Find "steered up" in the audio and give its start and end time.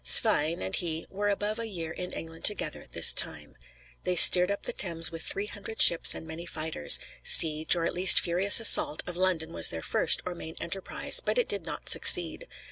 4.15-4.63